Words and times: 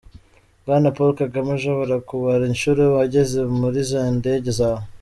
Bwana 0.63 0.87
Paul 0.95 1.11
Kagame, 1.21 1.49
ushobora 1.59 1.95
kubara 2.09 2.43
inshuro 2.51 2.81
wagenze 2.95 3.37
muri 3.59 3.79
zandege 3.89 4.49
zawe? 4.59 4.83